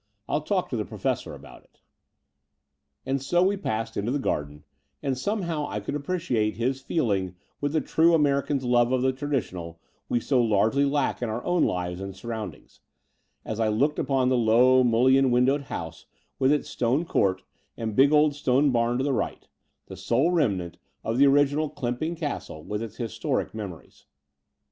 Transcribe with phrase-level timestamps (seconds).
[0.27, 1.77] I'll talk to the Professor about it."
[3.05, 4.63] VIII And so we i)assed into the garden:
[5.03, 9.13] and somehow I could appreciate his feeling with the true Ameri can's love of the
[9.13, 9.75] tradition
[10.09, 12.79] we so largely lack in our own lives and surrotmdings,
[13.45, 16.07] as I looked upon the low, mullion windowed house
[16.39, 17.43] with its stone court
[17.77, 19.47] and big old stone bam to the right,
[19.85, 22.81] the sole rem Between London and Clymping 151 nant of the original Clymping Castle with
[22.81, 24.07] its historic memories.